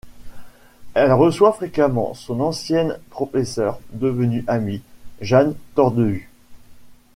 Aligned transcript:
Elle 0.95 1.13
reçoit 1.13 1.53
fréquemment 1.53 2.15
son 2.15 2.39
ancienne 2.39 2.97
professeure 3.11 3.79
devenue 3.91 4.43
amie, 4.47 4.81
Jeanne 5.21 5.53
Tordeus. 5.75 6.27